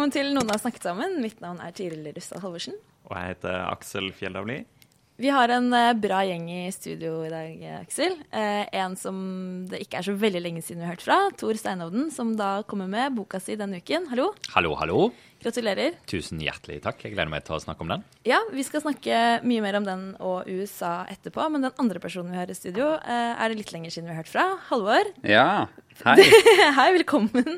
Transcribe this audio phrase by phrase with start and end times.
[0.00, 1.18] Velkommen til Noen har snakket sammen.
[1.20, 2.72] Mitt navn er Tiril Rustad Halvorsen.
[3.04, 4.54] Og jeg heter Aksel Fjellavli.
[5.20, 8.16] Vi har en eh, bra gjeng i studio i dag, eh, Aksel.
[8.32, 9.18] Eh, en som
[9.68, 11.18] det ikke er så veldig lenge siden vi har hørt fra.
[11.36, 14.08] Tor Steinovden, som da kommer med boka si denne uken.
[14.08, 14.30] Hallo.
[14.54, 15.10] Hallo, hallo.
[15.40, 15.94] Gratulerer.
[16.10, 16.98] Tusen hjertelig takk.
[17.06, 18.02] Jeg gleder meg til å snakke om den.
[18.28, 22.34] Ja, vi skal snakke mye mer om den og USA etterpå, men den andre personen
[22.34, 24.44] vi har i studio, eh, er det litt lenger siden vi har hørt fra.
[24.68, 25.08] Halvor.
[25.24, 25.46] Ja,
[26.04, 26.18] hei.
[26.76, 27.56] Hei, velkommen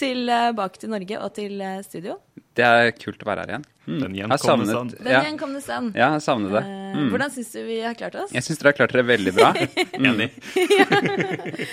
[0.00, 2.16] tilbake til Norge og til eh, studio.
[2.58, 3.64] Det er kult å være her igjen.
[3.88, 3.98] Mm.
[4.02, 5.92] Den gjenkomne savnet- Den Ja, gjenkomne stand.
[5.96, 6.64] ja, jeg savner det.
[6.64, 7.10] Eh, Mm.
[7.12, 8.30] Hvordan syns du vi har klart oss?
[8.32, 9.50] Jeg syns dere har klart dere veldig bra.
[10.08, 10.30] Enig.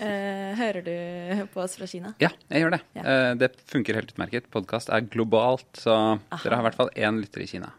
[0.00, 2.14] Eh, hører du på oss fra Kina?
[2.22, 2.80] Ja, jeg gjør det.
[2.96, 3.02] Ja.
[3.02, 4.48] Eh, Det funker helt utmerket.
[4.50, 7.70] Podkast er globalt, så dere har i hvert fall én lytter i Kina.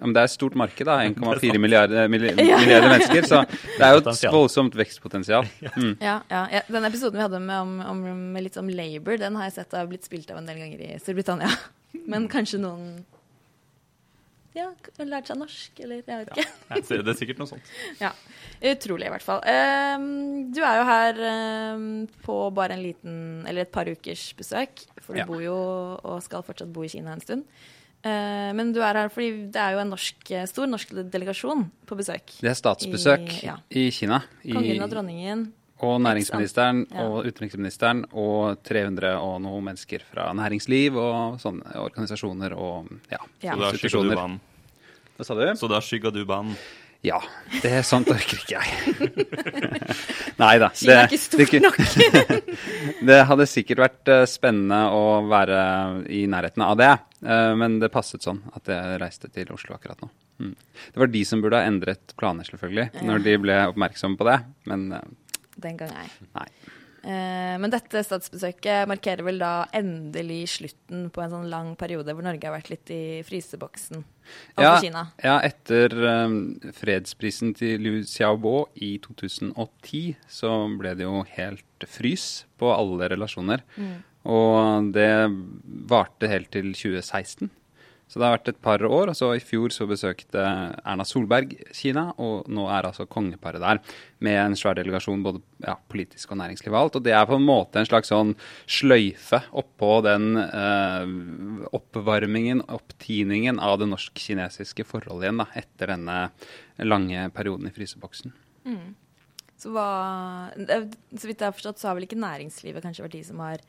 [0.00, 4.00] Om det er et stort marked, da, 1,4 milliarder, milliarder mennesker, så det er jo
[4.00, 5.44] et voldsomt vekstpotensial.
[5.78, 5.92] Mm.
[6.00, 6.62] Ja, ja, ja.
[6.72, 8.00] Den episoden vi hadde med, om, om,
[8.32, 10.80] med litt om labor, den har jeg sett har blitt spilt av en del ganger
[10.88, 11.50] i Storbritannia.
[12.08, 13.04] Men kanskje noen
[14.56, 14.68] ja,
[15.04, 16.46] lært seg norsk, eller jeg vet ikke.
[16.70, 17.72] Ja, det er sikkert noe sånt.
[18.04, 18.12] Ja.
[18.72, 19.40] Utrolig, i hvert fall.
[19.46, 21.88] Ehm, du er jo her ehm,
[22.24, 24.82] på bare en liten, eller et par ukers besøk.
[25.04, 25.26] For du Ja.
[25.28, 25.54] bor jo,
[26.02, 27.44] og skal fortsatt bo i Kina en stund.
[28.06, 31.96] Eh, men du er her fordi det er jo en norsk, stor norsk delegasjon på
[31.98, 32.34] besøk.
[32.40, 33.56] Det er statsbesøk I- ja.
[33.70, 34.20] i Kina.
[34.44, 35.48] Kongen og dronningen.
[35.86, 37.04] Og næringsministeren Ja.
[37.06, 43.54] og utenriksministeren og 300 og noe mennesker fra næringsliv og sånne organisasjoner og ja, Ja.
[43.54, 44.40] Så da skygga du banen.
[45.18, 45.46] Hva sa du?
[45.58, 46.56] Så da skygga du banen.
[47.06, 47.20] Ja,
[47.62, 49.10] det er sånt orker ikke jeg.
[50.42, 50.68] Nei da.
[50.74, 50.96] Det,
[51.30, 51.60] det,
[53.08, 55.60] det hadde sikkert vært eh, spennende å være
[56.10, 56.90] i nærheten av det,
[57.22, 60.10] eh, men det passet sånn at jeg reiste til Oslo akkurat nå.
[60.42, 60.52] Mm.
[60.94, 64.38] Det var de som burde ha endret planer, selvfølgelig, når de ble oppmerksomme på det,
[64.70, 65.08] men eh,
[65.58, 66.08] Den gang ei.
[66.36, 66.48] nei.
[67.08, 72.26] Eh, men dette statsbesøket markerer vel da endelig slutten på en sånn lang periode hvor
[72.26, 75.04] Norge har vært litt i fryseboksen overfor Ja, Kina.
[75.22, 76.34] ja, etter eh,
[76.74, 82.26] fredsprisen til Liu Xiaobo i 2010 så ble det jo helt frys
[82.58, 83.62] på alle relasjoner.
[84.28, 85.08] Og det
[85.88, 87.48] varte helt til 2016.
[88.08, 89.10] Så det har vært et par år.
[89.12, 93.82] og så I fjor så besøkte Erna Solberg Kina, og nå er altså kongeparet der
[94.24, 96.96] med en svær delegasjon, både ja, politisk og næringsliv og alt.
[96.96, 98.32] Og det er på en måte en slags sånn
[98.64, 101.12] sløyfe oppå den eh,
[101.76, 106.18] oppvarmingen, opptiningen av det norsk-kinesiske forholdet igjen, da, etter denne
[106.88, 108.32] lange perioden i fryseboksen.
[109.58, 109.90] Så, hva,
[110.54, 113.64] så vidt jeg har forstått, så har vel ikke næringslivet kanskje vært de som har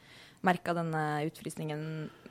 [0.46, 1.82] merka denne utfrysningen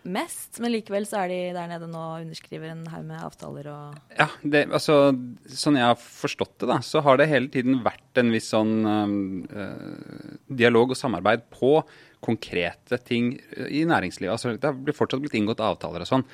[0.03, 3.70] mest, men likevel så er de der nede nå og underskriver en haug med avtaler
[3.72, 5.12] og Ja, det, altså,
[5.48, 8.75] sånn jeg har forstått det, da, så har det hele tiden vært en viss sånn
[8.86, 11.81] øh, dialog og samarbeid på
[12.25, 13.36] konkrete ting
[13.69, 14.34] i næringslivet.
[14.34, 16.25] Altså, det har fortsatt blitt inngått avtaler og sånn.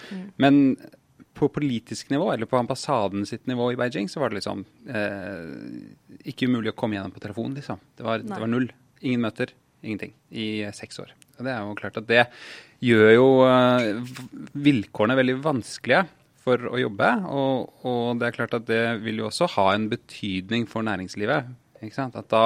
[0.40, 0.78] Men
[1.34, 6.22] på politisk nivå, eller på ambassaden sitt nivå i Beijing, så var det liksom øh,
[6.30, 7.82] ikke umulig å komme gjennom på telefon, liksom.
[7.98, 8.68] Det var, det var null.
[9.02, 9.50] Ingen møter,
[9.82, 10.14] ingenting.
[10.30, 11.10] I eh, seks år.
[11.38, 12.26] Det er jo klart at det
[12.84, 14.12] gjør jo eh,
[14.66, 16.04] vilkårene veldig vanskelige
[16.44, 17.10] for å jobbe.
[17.32, 21.52] Og, og det er klart at det vil jo også ha en betydning for næringslivet.
[21.84, 22.44] At da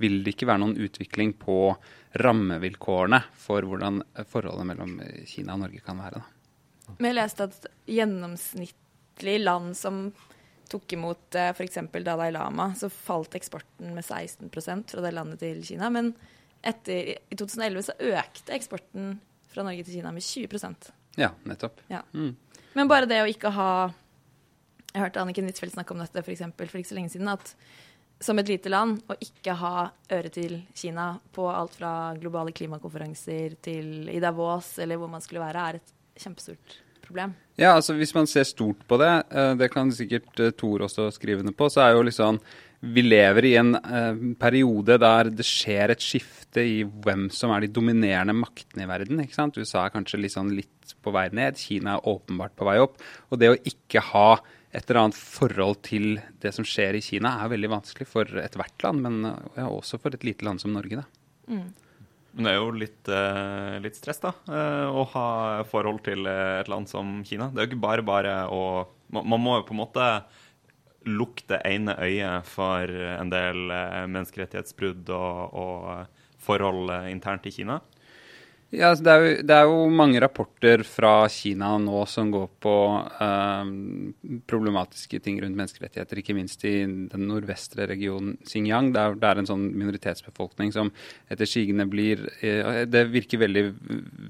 [0.00, 1.74] vil det ikke være noen utvikling på
[2.18, 4.00] rammevilkårene for hvordan
[4.30, 4.94] forholdet mellom
[5.28, 6.22] Kina og Norge kan være.
[6.22, 6.96] Da.
[6.96, 10.06] Vi leste at gjennomsnittlig land som
[10.68, 11.80] tok imot eh, f.eks.
[12.04, 15.88] Dalai Lama, så falt eksporten med 16% fra det landet til Kina.
[15.92, 16.12] Men
[16.62, 19.18] etter, i 2011 så økte eksporten
[19.48, 21.80] fra Norge til Kina med 20% Ja, nettopp.
[21.90, 22.02] ja.
[22.14, 22.36] Mm.
[22.74, 23.92] Men bare det å ikke ha
[24.94, 27.28] Jeg hørte Anniken Huitfeldt snakke om dette for, eksempel, for ikke så lenge siden.
[27.28, 27.54] At
[28.24, 33.54] som et lite land å ikke ha øre til Kina på alt fra globale klimakonferanser
[33.62, 37.34] til i Davos eller hvor man skulle være, er et kjempestort problem.
[37.60, 41.10] Ja, altså hvis man ser stort på det, eh, det kan sikkert eh, Tor også
[41.14, 42.40] skrive under på, så er jo liksom
[42.78, 47.64] Vi lever i en eh, periode der det skjer et skifte i hvem som er
[47.64, 49.18] de dominerende maktene i verden.
[49.24, 49.58] ikke sant?
[49.58, 53.02] USA er kanskje litt, sånn litt på vei ned, Kina er åpenbart på vei opp.
[53.32, 54.28] Og det å ikke ha
[54.70, 58.86] et eller annet forhold til det som skjer i Kina, er veldig vanskelig for ethvert
[58.86, 59.20] land, men
[59.56, 61.00] ja, også for et lite land som Norge.
[61.00, 61.58] Da.
[62.38, 65.28] Men det er jo litt, eh, litt stress, da, eh, å ha
[65.66, 67.48] forhold til et land som Kina.
[67.50, 68.62] Det er jo ikke bare bare å
[69.08, 70.06] Man, man må jo på en måte
[71.08, 77.54] lukke det ene øyet for en del eh, menneskerettighetsbrudd og, og forhold eh, internt i
[77.54, 77.80] Kina.
[78.68, 82.50] Ja, altså, det, er jo, det er jo mange rapporter fra Kina nå som går
[82.60, 82.74] på
[83.24, 83.70] eh,
[84.52, 88.90] problematiske ting rundt menneskerettigheter, ikke minst i den nordvestre regionen Xinjiang.
[88.92, 90.92] Der det er en sånn minoritetsbefolkning som
[91.32, 93.64] etter sigende blir eh, Det virker veldig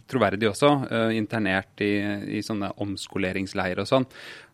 [0.06, 1.92] troverdig også, eh, internert i,
[2.38, 4.06] i sånne omskoleringsleirer og sånn.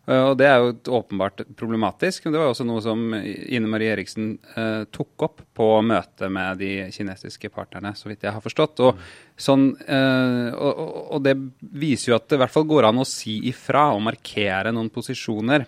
[0.05, 2.25] Eh, og Det er jo åpenbart problematisk.
[2.25, 6.57] men Det var også noe som Ine Marie Eriksen eh, tok opp på møtet med
[6.61, 8.79] de kinesiske partnerne, så vidt jeg har forstått.
[8.85, 8.99] Og,
[9.37, 13.07] sånn, eh, og, og, det viser jo at det i hvert fall går an å
[13.07, 15.65] si ifra og markere noen posisjoner.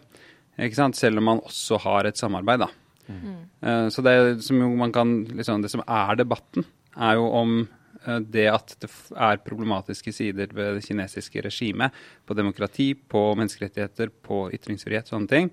[0.58, 2.66] Selv om man også har et samarbeid.
[2.66, 2.70] da.
[3.08, 6.66] Eh, så det som, jo man kan, liksom, det som er debatten,
[6.98, 7.60] er jo om
[8.08, 11.96] det at det er problematiske sider ved det kinesiske regimet,
[12.26, 15.52] på demokrati, på menneskerettigheter, på ytringsfrihet, sånne ting,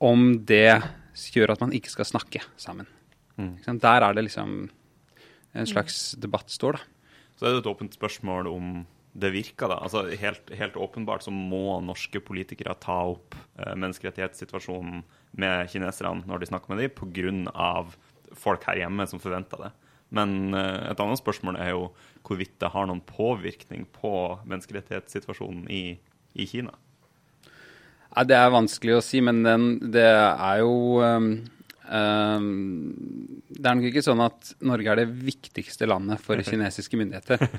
[0.00, 0.80] om det
[1.32, 2.88] gjør at man ikke skal snakke sammen.
[3.36, 3.56] Mm.
[3.80, 4.58] Der er det liksom
[5.56, 6.92] en slags debatt står, da.
[7.36, 8.76] Så er det et åpent spørsmål om
[9.16, 9.68] det virker.
[9.68, 9.80] da.
[9.84, 15.02] Altså Helt, helt åpenbart så må norske politikere ta opp eh, menneskerettighetssituasjonen
[15.36, 17.84] med kineserne når de snakker med dem, pga.
[18.36, 19.72] folk her hjemme som forventer det.
[20.14, 21.88] Men eh, et annet spørsmål er jo
[22.26, 24.10] hvorvidt det har noen påvirkning på
[24.46, 25.98] menneskerettighetssituasjonen i,
[26.34, 26.74] i Kina.
[28.16, 31.26] Ja, det er vanskelig å si, men den, det er jo um,
[31.84, 32.46] um,
[33.50, 37.44] Det er nok ikke sånn at Norge er det viktigste landet for kinesiske myndigheter.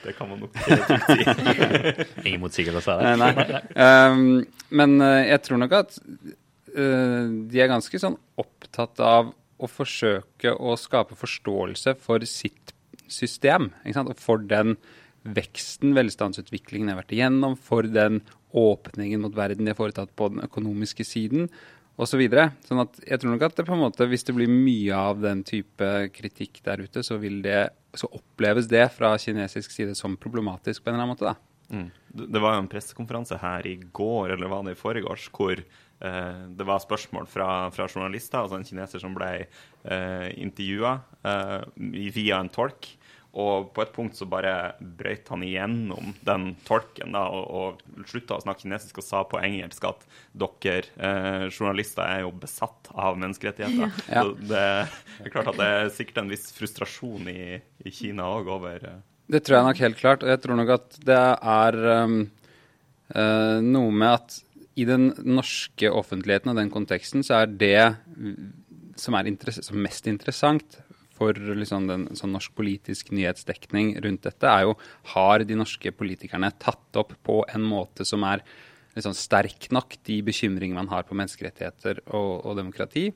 [0.00, 0.70] Det kan man nok si.
[2.28, 3.18] Ingen motsigelser Eh, der.
[3.20, 3.60] Nei.
[3.76, 5.98] Um, men eh, jeg tror nok at
[6.74, 12.74] de er ganske sånn opptatt av å forsøke å skape forståelse for sitt
[13.10, 13.70] system.
[14.06, 14.76] Og for den
[15.26, 18.22] veksten, velstandsutviklingen de har vært igjennom, for den
[18.56, 21.50] åpningen mot verden de har foretatt på den økonomiske siden
[22.00, 22.14] osv.
[22.14, 22.46] Så videre.
[22.64, 25.42] sånn jeg tror nok at det på en måte, hvis det blir mye av den
[25.44, 27.58] type kritikk der ute, så, det,
[27.92, 31.34] så oppleves det fra kinesisk side som problematisk på en eller annen måte.
[31.34, 31.36] da.
[31.70, 31.90] Mm.
[32.32, 35.68] Det var jo en pressekonferanse her i går, eller var det i forgårs, hvor eh,
[36.00, 40.94] det var spørsmål fra, fra journalister, altså en kineser som ble eh, intervjua
[41.28, 41.58] eh,
[42.16, 42.88] via en tolk.
[43.30, 47.44] Og på et punkt så bare brøyt han igjennom den tolken da, og,
[47.86, 50.02] og slutta å snakke kinesisk og sa på engelsk at
[50.34, 54.02] dere eh, journalister er jo besatt av menneskerettigheter.
[54.10, 54.24] Ja.
[54.24, 58.50] Så det er klart at det er sikkert en viss frustrasjon i, i Kina òg
[58.50, 59.00] over eh,
[59.30, 60.26] Det tror jeg nok helt klart.
[60.26, 61.22] Og jeg tror nok at det
[61.54, 62.20] er um,
[63.14, 64.40] uh, noe med at
[64.80, 67.80] i den norske offentligheten og den konteksten, så er det
[69.00, 69.28] som er
[69.60, 70.80] som mest interessant
[71.20, 74.76] for liksom den sånn norsk politisk nyhetsdekning rundt dette, er jo
[75.12, 78.44] har de norske politikerne tatt opp på en måte som er
[78.96, 83.10] liksom sterk nok de bekymringene man har på menneskerettigheter og, og demokrati.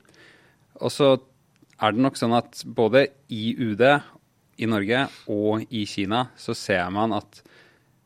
[0.79, 1.15] Og så
[1.81, 3.83] er det nok sånn at både i UD
[4.61, 7.41] i Norge og i Kina så ser man at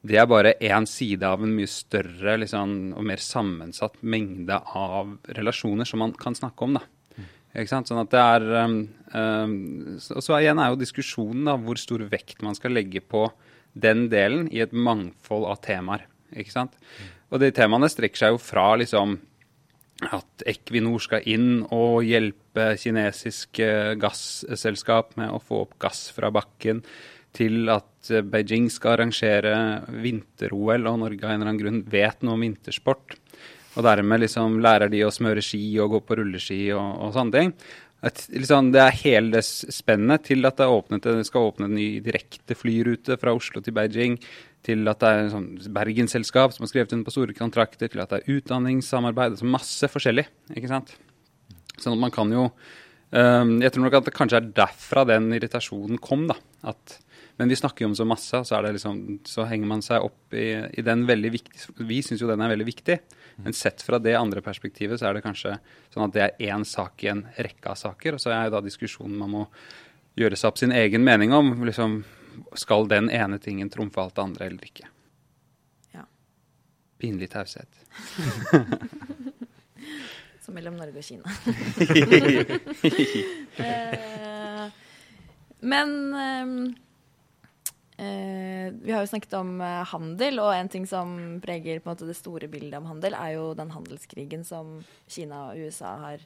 [0.05, 5.17] det er bare én side av en mye større liksom, og mer sammensatt mengde av
[5.35, 6.77] relasjoner som man kan snakke om.
[6.79, 6.85] da.
[7.65, 8.75] Sånn at det er um,
[9.13, 13.25] um, så- så igjen er jo diskusjonen da, hvor stor vekt man skal legge på
[13.75, 16.05] den delen i et mangfold av temaer.
[16.35, 16.73] ikke sant?
[17.31, 19.19] Og de temaene strekker seg jo fra liksom
[20.13, 26.29] at Equinor skal inn og hjelpe kinesisk eh, gasselskap med å få opp gass fra
[26.31, 26.83] bakken,
[27.35, 29.53] til at eh, Beijing skal arrangere
[30.03, 33.17] vinter-OL, og Norge av en eller annen grunn vet noe om vintersport.
[33.77, 37.35] Og dermed liksom lærer de å smøre ski og gå på rulleski og, og sånne
[37.35, 37.53] ting.
[37.99, 41.75] Et, liksom, det er hele det spennet til at det, åpnet, det skal åpne en
[41.75, 44.15] ny direkte flyrute fra Oslo til Beijing,
[44.63, 48.03] til at det er en sånn Bergensselskap som har skrevet under på store kontrakter, til
[48.03, 49.35] at det er utdanningssamarbeid.
[49.35, 50.25] Altså masse forskjellig.
[50.55, 50.95] ikke sant?
[51.75, 55.29] Sånn at man kan jo um, Jeg tror nok at det kanskje er derfra den
[55.35, 56.27] irritasjonen kom.
[56.31, 56.39] da,
[56.71, 56.99] at
[57.39, 59.79] men vi snakker jo om så masse, og så, er det liksom, så henger man
[59.83, 62.97] seg opp i, i den veldig viktig Vi syns jo den er veldig viktig,
[63.45, 65.53] men sett fra det andre perspektivet så er det kanskje
[65.93, 68.55] sånn at det er én sak i en rekke av saker, og så er jo
[68.57, 69.43] da diskusjonen man må
[70.19, 71.63] gjøre seg opp sin egen mening om.
[71.63, 72.03] liksom,
[72.59, 74.91] Skal den ene tingen trumfe alt det andre eller ikke?
[75.95, 76.03] Ja.
[76.99, 77.71] Pinlig taushet.
[80.43, 81.23] Som mellom Norge og Kina.
[83.59, 84.71] Eh,
[85.67, 86.47] men eh,
[87.99, 92.47] Vi har jo snakket om eh, handel, og en ting som preger måte det store
[92.51, 94.79] bildet om handel, er jo den handelskrigen som
[95.09, 96.23] Kina og USA har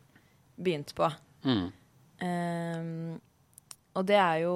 [0.56, 1.10] begynt på.
[1.48, 1.70] Mm.
[2.28, 2.84] Eh,
[3.94, 4.54] og det er jo,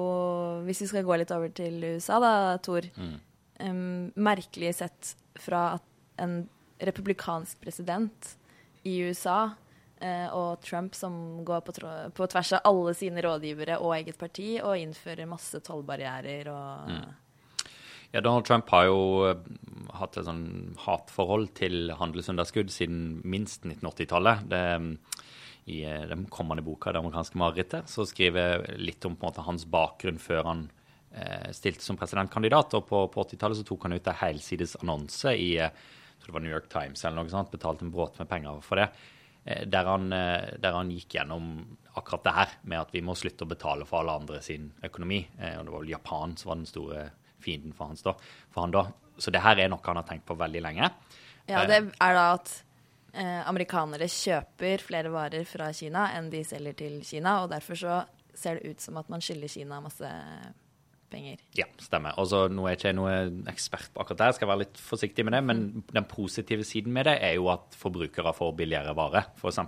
[0.66, 2.32] hvis vi skal gå litt over til USA da,
[2.62, 3.82] Tor, eh,
[4.14, 5.86] merkelig sett fra at
[6.22, 6.40] en
[6.82, 8.36] republikansk president
[8.86, 9.67] i USA eh,
[9.98, 11.72] og Trump som går på,
[12.14, 16.92] på tvers av alle sine rådgivere og eget parti og innfører masse tollbarrierer og
[18.10, 19.40] Ja, Donald Trump har jo eh,
[19.98, 24.46] hatt et sånn hatforhold til handelsunderskudd siden minst 1980-tallet.
[24.56, 25.26] Eh,
[25.68, 29.66] I eh, den kommende boka 'Det amerikanske marerittet' så skriver jeg litt om måte hans
[29.68, 30.70] bakgrunn før han
[31.12, 32.74] eh, stilte som presidentkandidat.
[32.80, 36.38] Og på, på 80-tallet tok han ut en helsides annonse i eh, jeg tror det
[36.38, 38.88] var New York Times eller noe sånt, betalte en bråte med penger for det.
[39.48, 41.48] Eh, Der han, eh, der han gikk gjennom
[41.98, 45.22] akkurat det her med at vi må slutte å betale for alle andre sin økonomi.
[45.40, 47.08] Eh, Og det var vel Japan som var den store
[47.40, 48.14] fienden for, hans da,
[48.50, 48.84] for han da.
[49.18, 50.90] Så det her er noe han har tenkt på veldig lenge.
[51.48, 52.52] Ja, det er da at
[53.14, 57.98] eh, amerikanere kjøper flere varer fra Kina enn de selger til Kina, og derfor så
[58.38, 60.54] ser det ut som at man skylder Kina masse penger.
[61.56, 62.16] Ja, stemmer.
[62.20, 64.62] Og så Nå er jeg ikke noen noe ekspert på akkurat det, jeg skal være
[64.66, 68.56] litt forsiktig med det, men den positive siden med det er jo at forbrukere får
[68.58, 69.60] billigere varer, f.eks.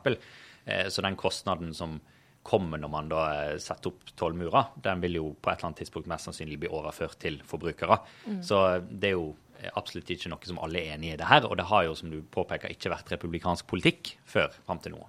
[0.67, 1.99] Eh, så den kostnaden som
[2.47, 5.83] kommer når man da eh, setter opp tollmurer, den vil jo på et eller annet
[5.85, 8.01] tidspunkt mest sannsynlig bli overført til forbrukere.
[8.45, 9.31] Så det er jo
[9.77, 12.13] absolutt ikke noe som alle er enig i det her, og det har jo, som
[12.13, 15.03] du påpeker, ikke vært republikansk politikk før fram til nå.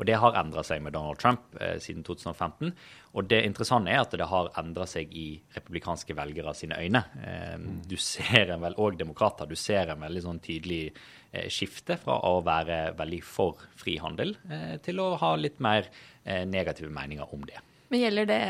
[0.00, 2.72] Eh, og det har endra seg med Donald Trump eh, siden 2015.
[3.12, 7.02] Og det interessante er at det har endra seg i republikanske velgere sine øyne.
[7.22, 10.92] Eh, du ser en vel, og demokrater, du ser en veldig sånn tydelig
[11.32, 15.86] eh, skifte fra å være veldig for frihandel eh, til å ha litt mer
[16.24, 17.60] eh, negative meninger om det.
[17.90, 18.40] Men gjelder det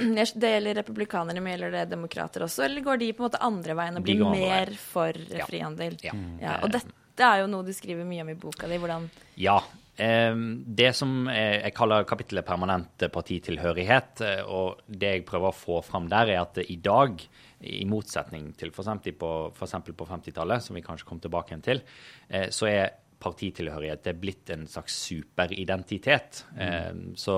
[0.40, 2.64] det gjelder republikanere, men gjelder det demokrater også?
[2.64, 5.46] Eller går de på en måte andre veien og blir mer for for Ja.
[5.48, 5.98] frihandel?
[6.04, 6.14] Ja.
[6.40, 8.78] Ja, og dette er jo noe du skriver mye om i boka di.
[8.80, 9.58] Hvordan Ja.
[10.00, 16.08] Det som jeg, kaller kapittelet permanent partitilhørighet, eh, og det jeg prøver å få fram
[16.10, 17.20] der, er at i dag,
[17.60, 19.10] i motsetning til f.eks.
[19.20, 21.82] på, for på 50-tallet, som vi kanskje kom tilbake igjen til,
[22.28, 26.44] eh, så er partitilhørighet det er blitt en slags superidentitet.
[26.56, 27.12] Mm.
[27.20, 27.36] så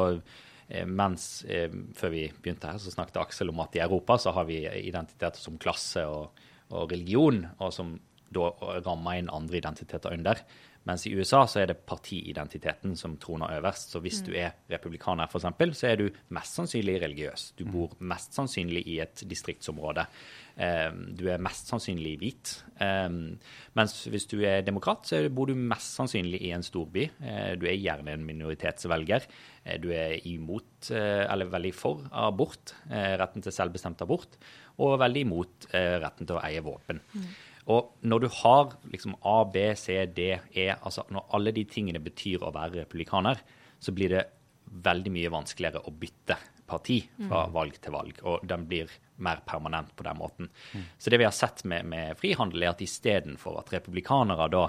[0.69, 1.43] eh, mens
[1.99, 5.43] før vi begynte her, så snakket Aksel om at i Europa så har vi identiteter
[5.43, 6.39] som klasse og,
[6.71, 7.97] og religion, og som
[8.33, 8.53] da
[8.87, 10.39] rammer inn andre identiteter under.
[10.85, 13.93] Mens i USA så er det partiidentiteten som troner øverst.
[13.93, 17.53] Så hvis du er republikaner, f.eks., så er du mest sannsynlig religiøs.
[17.59, 20.07] Du bor mest sannsynlig i et distriktsområde.
[20.59, 22.55] Eh, Du er mest sannsynlig hvit.
[22.81, 23.09] Eh,
[23.79, 27.09] Mens hvis du er demokrat, så bor du mest sannsynlig i en storby.
[27.23, 29.29] Eh, Du er gjerne en minoritetsvelger.
[29.65, 34.37] Eh, Du er imot, eh, eller veldig for, abort, eh, retten til selvbestemt abort,
[34.79, 37.01] og veldig imot retten til å eie våpen.
[37.71, 42.03] Og når du har liksom A, B, C, D, E, altså når alle de tingene
[42.03, 43.43] betyr å være republikaner,
[43.83, 44.25] så blir det
[44.83, 48.93] veldig mye vanskeligere å bytte parti fra valg til valg, og den blir
[49.23, 50.49] mer permanent på den måten.
[50.99, 54.63] Så det vi har sett med, med frihandel, er at istedenfor at republikanere da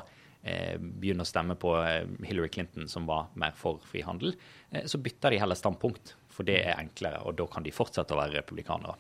[0.43, 4.35] eh, begynner å stemme på eh, Hillary Clinton, som var mer for frihandel,
[4.71, 8.13] eh, så bytter de heller standpunkt, for det er enklere, og da kan de fortsette
[8.13, 8.97] å være republikanere.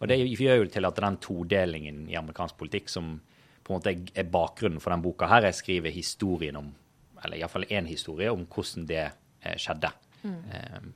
[0.00, 3.16] Og det gjør jo til at den todelingen i amerikansk politikk som
[3.64, 6.72] på en måte er bakgrunnen for den boka her, jeg skriver historien om,
[7.24, 9.04] eller iallfall én historie om hvordan det
[9.56, 9.90] skjedde.
[9.90, 9.94] skjedde.
[10.24, 10.92] Um,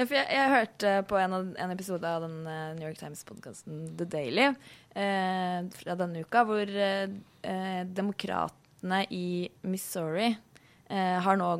[0.00, 3.82] Ja, jeg, jeg hørte på en, av, en episode av den eh, New York Times-podkasten
[3.98, 7.10] The Daily eh, fra denne uka, hvor eh,
[7.44, 11.50] eh, demokratene i Missouri eh, har nå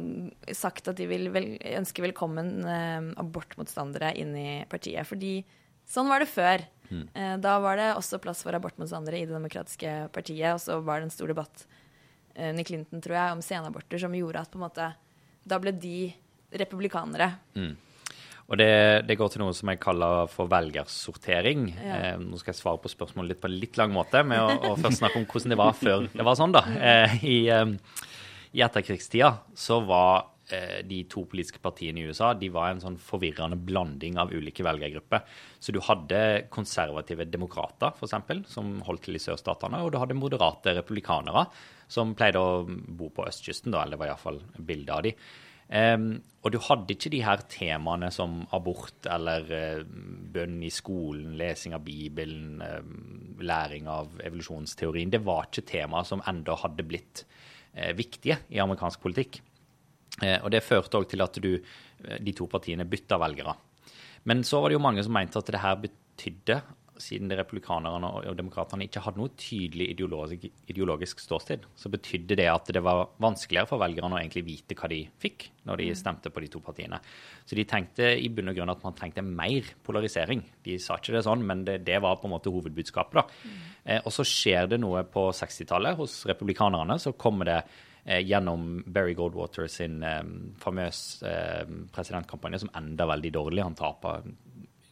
[0.57, 1.51] sagt at de vil vel,
[1.83, 5.05] ønsker velkommen eh, abortmotstandere inn i partiet.
[5.11, 5.35] Fordi
[5.91, 6.67] sånn var det før.
[6.91, 7.05] Mm.
[7.39, 11.07] da var det også plass for abortmotstandere i Det demokratiske partiet, og så var det
[11.07, 11.63] en stor debatt
[12.35, 14.89] eh, under Clinton, tror jeg, om senaborter som gjorde at på en måte
[15.47, 16.11] da ble de
[16.51, 17.31] republikanere.
[18.51, 21.69] og det, det går til noe som jeg kaller for velgersortering.
[21.77, 21.99] Ja.
[22.01, 24.73] Eh, nå skal jeg svare på spørsmålet litt på en litt lang måte, med å,
[24.73, 26.65] å først snakke om hvordan det var før det var sånn, da.
[26.91, 28.09] Eh, I, eh,
[28.59, 30.30] i etterkrigstida så var eh,
[30.87, 35.23] de to politiske partiene i USA de var en sånn forvirrende blanding av ulike velgergrupper.
[35.63, 40.75] Så du hadde konservative demokrater, f.eks., som holdt til i sørstatene, og du hadde moderate
[40.79, 41.47] republikanere,
[41.91, 45.15] som pleide å bo på østkysten, da, eller det var iallfall bilde av de.
[45.71, 49.83] Um, og du hadde ikke de her temaene som abort eller uh,
[50.35, 52.81] bønn i skolen, lesing av Bibelen, uh,
[53.39, 55.13] læring av evolusjonsteorien.
[55.15, 59.39] Det var ikke temaer som enda hadde blitt uh, viktige i amerikansk politikk.
[60.23, 63.57] Eh, og det førte òg til at du, eh, de to partiene bytta velgere.
[64.25, 66.61] Men så var det jo mange som mente at det her betydde
[67.01, 72.71] siden republikanerne og, demokratene ikke hadde noe tydelig ideologisk, ideologisk ståsted, så betydde det at
[72.75, 76.45] det var vanskeligere for velgerne å egentlig vite hva de fikk når de stemte på
[76.45, 77.01] de to partiene.
[77.49, 80.45] Så de tenkte i bunn og grunn at man trengte mer polarisering.
[80.65, 83.21] De sa ikke det sånn, men det, det var på en måte hovedbudskapet.
[83.21, 83.55] da.
[83.85, 86.99] Eh, og så skjer det noe på 60-tallet hos republikanerne.
[87.01, 87.61] Så kommer det
[88.05, 90.23] gjennom Berry Goldwater sin eh,
[90.63, 91.65] famøs eh,
[91.95, 93.65] presidentkampanje, som ender veldig dårlig.
[93.67, 94.25] Han taper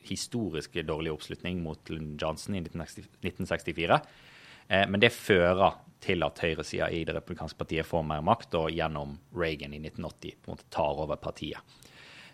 [0.09, 4.01] historisk dårlig oppslutning mot Lund Johnson i 1964.
[4.69, 8.71] Eh, men det fører til at høyresida i det republikanske partiet får mer makt, og
[8.75, 11.81] gjennom Reagan i 1980 på en måte tar over partiet.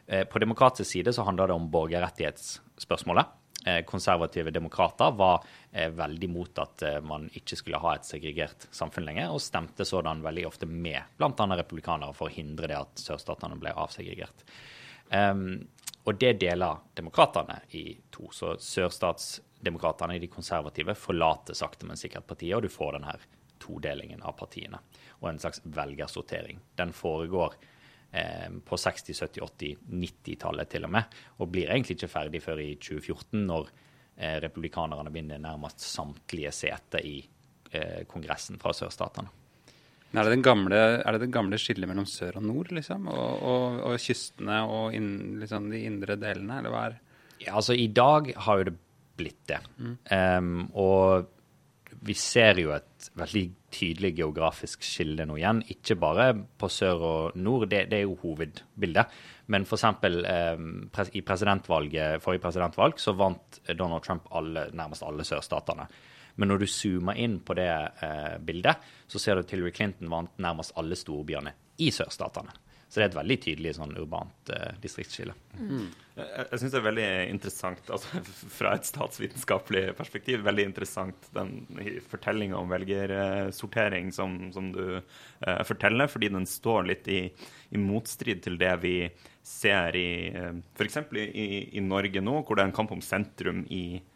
[0.06, 3.40] Eh, på demokratisk side så handler det om borgerrettighetsspørsmålet.
[3.66, 9.32] Eh, konservative demokrater var veldig mot at man ikke skulle ha et segregert samfunn lenger,
[9.34, 11.46] og stemte sådan veldig ofte med bl.a.
[11.58, 14.44] republikanere for å hindre det at sørstatene ble avsegregert.
[15.10, 15.64] Um,
[16.04, 18.28] og det deler demokratene i to.
[18.32, 23.14] Så sørstatsdemokratene, de konservative, forlater sakte, men sikkert partiet, og du får denne
[23.62, 24.80] todelingen av partiene.
[25.22, 26.60] Og en slags velgersortering.
[26.76, 27.70] Den foregår eh,
[28.64, 32.74] på 60-, 70-, 80-, 90-tallet til og med, og blir egentlig ikke ferdig før i
[32.78, 33.70] 2014, når
[34.16, 37.16] eh, republikanerne vinner nærmest samtlige seter i
[37.72, 39.40] eh, Kongressen fra sørstatene.
[40.14, 43.08] Er det, gamle, er det, den gamle skillet mellom sør og nord, liksom?
[43.10, 47.00] Og, og, og kystene og inn, liksom de indre delene, eller hva er
[47.42, 48.76] Ja, altså i dag har jo det
[49.18, 49.58] blitt det.
[49.78, 49.96] Mm.
[50.10, 51.26] Um, og
[52.04, 55.62] vi ser jo et veldig tydelig geografisk skille nå igjen.
[55.72, 59.14] Ikke bare på sør og nord, det, det er jo hovedbildet.
[59.52, 59.86] Men f.eks.
[60.04, 60.64] Eh,
[61.16, 65.88] i presidentvalget, forrige presidentvalg så vant Donald Trump alle, nærmest alle sørstatene.
[66.36, 70.12] Men når du zoomer inn på det eh, bildet, så ser du at Hillary Clinton
[70.12, 72.52] vant nærmest alle storbyene i sørstatene.
[72.94, 75.32] Så det er et veldig tydelig sånn urbant eh, distriktsskille.
[75.58, 75.88] Mm.
[76.14, 78.20] Jeg, jeg syns det er veldig interessant, altså
[78.60, 81.56] fra et statsvitenskapelig perspektiv, veldig interessant den
[82.06, 87.20] fortellinga om velgersortering som, som du eh, forteller, fordi den står litt i,
[87.74, 88.96] i, motstrid til det vi
[89.42, 91.02] ser i eh, f.eks.
[91.18, 94.13] I, i Norge nå, hvor det er en kamp om sentrum i Eh,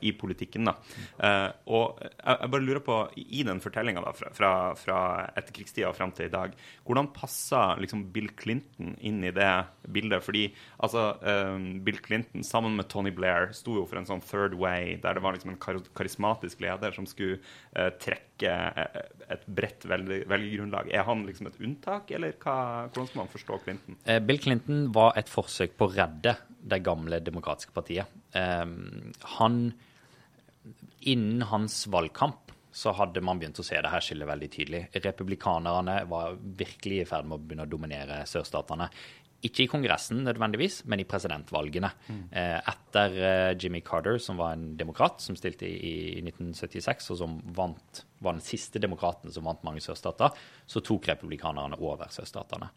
[0.00, 0.68] i politikken.
[0.68, 0.74] Da.
[1.20, 5.00] Uh, og jeg, bare lurer på, i den fortellinga fra, fra, fra
[5.36, 6.54] etterkrigstida og fram til i dag,
[6.86, 9.50] hvordan passer liksom Bill Clinton inn i det
[9.92, 10.24] bildet?
[10.24, 10.46] Fordi
[10.78, 14.96] altså, uh, Bill Clinton sammen med Tony Blair sto jo for en sånn third way,
[15.02, 17.40] der det var liksom en kar karismatisk leder som skulle
[17.72, 18.52] trekke
[19.32, 20.90] et bredt velgergrunnlag.
[20.92, 22.56] Er han liksom et unntak, eller hva,
[22.92, 23.98] hvordan skal man forstå Clinton?
[24.26, 28.10] Bill Clinton var et forsøk på å redde det gamle demokratiske partiet.
[28.34, 29.64] Um, han
[31.10, 34.82] Innen hans valgkamp så hadde man begynt å se det her skillet veldig tydelig.
[35.04, 38.86] Republikanerne var virkelig i ferd med å begynne å dominere sørstatene.
[39.42, 41.88] Ikke i Kongressen nødvendigvis, men i presidentvalgene.
[42.06, 42.20] Mm.
[42.32, 48.04] Etter eh, Jimmy Carter, som var en demokrat som stilte i 1976, og som vant,
[48.22, 50.30] var den siste demokraten som vant mange sørstater,
[50.66, 52.70] så tok republikanerne over sørstatene.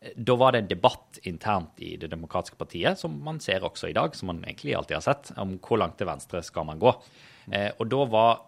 [0.00, 3.92] Eh, da var det en debatt internt i Det demokratiske partiet, som man ser også
[3.92, 6.82] i dag, som man egentlig alltid har sett, om hvor langt til venstre skal man
[6.82, 6.90] gå.
[7.50, 8.44] Og da var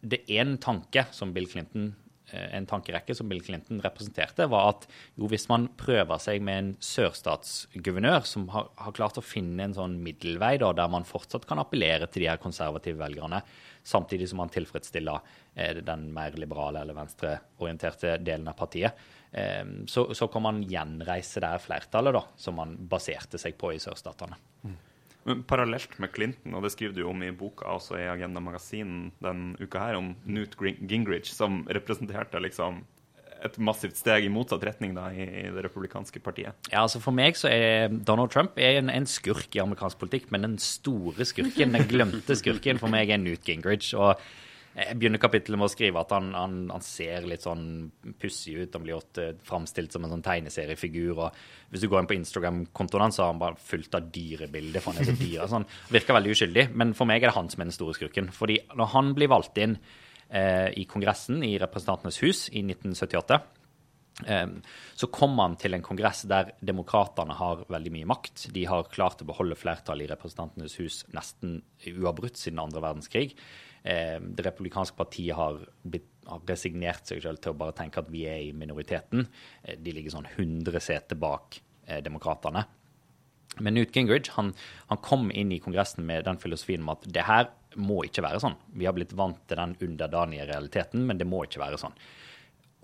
[0.00, 4.86] det én tanke som Bill Clinton Eh, en tankerekke som Bill Clinton representerte, var at
[5.18, 9.76] jo, hvis man prøver seg med en sørstatsguvernør som har, har, klart å finne en
[9.76, 13.42] sånn middelvei da, der man fortsatt kan appellere til de her konservative velgerne,
[13.86, 15.22] samtidig som man tilfredsstiller
[15.54, 21.42] eh, den mer liberale eller venstreorienterte delen av partiet, eh, så, så, kan man gjenreise
[21.42, 24.38] det her flertallet da, som man baserte seg på i sørstatene.
[24.66, 24.78] Mm.
[25.28, 29.10] Men parallelt med Clinton, og det skriver du om i boka også i Agenda Magasin
[29.20, 32.80] den uka her, om Newt Gingrich, som representerte liksom
[33.44, 36.56] et massivt steg i motsatt retning da, i, i det republikanske partiet?
[36.72, 40.28] Ja, altså For meg så er Donald Trump er en, en, skurk i amerikansk politikk,
[40.34, 43.94] men den store skurken, den glemte skurken, for meg er Newt Gingrich.
[43.96, 44.20] og
[44.70, 47.64] jeg begynner kapittelet med å skrive at han, han, han ser litt sånn
[48.22, 48.76] pussig ut.
[48.76, 51.18] Han blir ofte framstilt som en sånn tegneseriefigur.
[51.18, 54.82] og Hvis du går inn på Instagram-kontoen hans, så har han bare fullt av dyrebilder.
[54.82, 57.50] for han er så dyr, han Virker veldig uskyldig, men for meg er det han
[57.50, 58.30] som er den store skurken.
[58.34, 59.74] Fordi når han blir valgt inn
[60.30, 63.40] eh, i Kongressen, i Representantenes hus, i 1978
[64.30, 64.52] eh,
[65.02, 68.46] så kommer han til en kongress der demokratene har veldig mye makt.
[68.54, 71.58] De har klart å beholde flertallet i Representantenes hus nesten
[71.90, 73.34] uavbrutt siden andre verdenskrig.
[73.82, 75.62] Eh, det republikanske partiet har,
[76.28, 79.24] har resignert seg selv til å bare tenke at vi er i minoriteten.
[79.62, 82.66] Eh, de ligger sånn 100 seter bak eh, demokratene.
[83.60, 84.52] Men Newt Gingrich han,
[84.88, 87.48] han, kom inn i Kongressen med den filosofien om at det her
[87.80, 88.56] må ikke være sånn.
[88.78, 91.96] Vi har blitt vant til den underdanige realiteten, men det må ikke være sånn.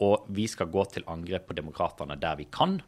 [0.04, 2.80] Og vi skal gå til angrep på demokratene der vi kan,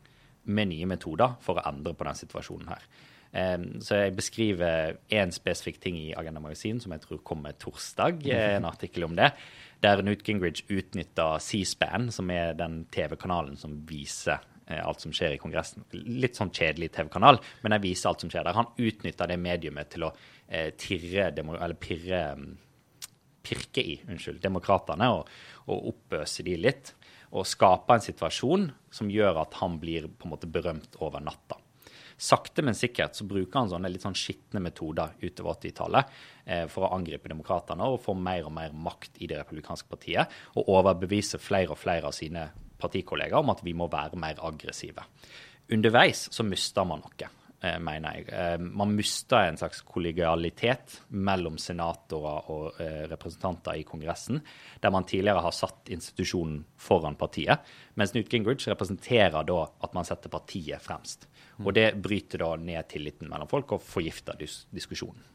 [0.48, 2.84] med nye metoder for å endre på den situasjonen her.
[3.32, 8.26] Eh, så jeg beskriver én spesifikk ting i Agenda Magasin som jeg tror kommer torsdag,
[8.26, 9.32] eh, en artikkel om det.
[9.82, 15.36] Der Newt Gingrich utnytta C-SPAN, som er den TV-kanalen som viser eh, alt som skjer
[15.36, 15.84] i Kongressen.
[15.92, 18.58] Litt sånn kjedelig TV-kanal, men den viser alt som skjer der.
[18.58, 20.14] Han utnytta det mediumet til å
[20.48, 22.48] eh, tirre, eller pirre mm,
[23.48, 25.30] pirke i unnskyld, demokratene og,
[25.70, 26.92] og oppøse de litt.
[27.36, 31.58] Og skape en situasjon som gjør at han blir på en måte berømt over natta.
[32.18, 36.88] Sakte, men sikkert så bruker han sånne litt sånn skitne metoder utover 80-tallet eh, for
[36.88, 40.38] å angripe demokratene og få mer og mer makt i det republikanske partiet.
[40.58, 45.06] Og overbevise flere og flere av sine partikollegaer om at vi må være mer aggressive.
[45.70, 47.30] Underveis så mister man noe.
[47.58, 48.26] Eh, mener jeg.
[48.30, 54.38] Eh, man mister en slags kollegialitet mellom senatorer og eh, representanter i Kongressen,
[54.78, 57.66] der man tidligere har satt institusjonen foran partiet,
[57.98, 61.26] mens Newt Gingrich representerer da at man setter partiet fremst.
[61.64, 65.26] Og det bryter da ned tilliten mellom folk og forgifter dis diskusjonen.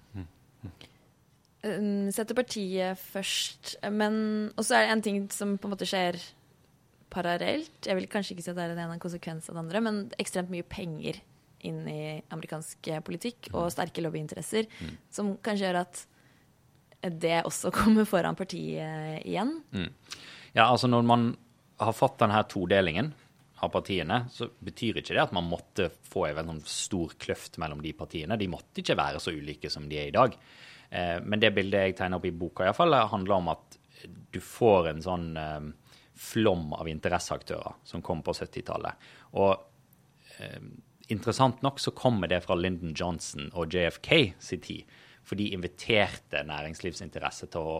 [1.63, 4.15] Um, setter partiet først, men
[4.59, 6.21] også er det en ting som på en måte skjer
[7.12, 7.83] parallelt.
[7.83, 10.51] Jeg vil kanskje ikke si at det er en konsekvens av det andre, men ekstremt
[10.51, 11.19] mye penger
[11.67, 14.97] inn i amerikansk politikk og sterke lobbyinteresser, mm.
[15.13, 16.04] som kanskje gjør at
[17.23, 19.58] det også kommer foran partiet igjen.
[19.76, 19.89] Mm.
[20.54, 21.30] Ja, altså når man
[21.82, 23.13] har fått denne todelingen
[23.63, 27.82] av partiene, så betyr ikke det at man måtte få en sånn stor kløft mellom
[27.84, 28.38] de partiene.
[28.39, 30.36] De måtte ikke være så ulike som de er i dag.
[30.89, 33.80] Eh, men det bildet jeg tegner opp i boka, i fall, handler om at
[34.34, 35.69] du får en sånn eh,
[36.13, 39.08] flom av interesseaktører som kom på 70-tallet.
[39.39, 39.54] Og
[40.38, 40.60] eh,
[41.12, 44.94] interessant nok så kommer det fra Lyndon Johnson og JFK sin tid.
[45.24, 47.76] For de inviterte næringslivsinteresse til å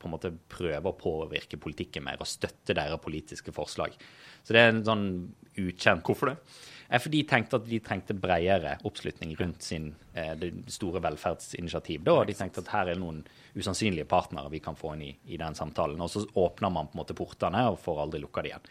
[0.00, 3.96] på en måte prøve å påvirke politikken mer og støtte deres politiske forslag.
[4.42, 5.08] Så det er en sånn
[5.60, 6.38] ukjent Hvorfor det?
[6.92, 12.02] For de tenkte at de trengte bredere oppslutning rundt sin eh, det store velferdsinitiativ.
[12.04, 12.18] Da.
[12.28, 13.22] De tenkte at her er noen
[13.56, 16.00] usannsynlige partnere vi kan få inn i, i den samtalen.
[16.04, 18.68] Og så åpner man på en måte portene og får aldri lukka de igjen.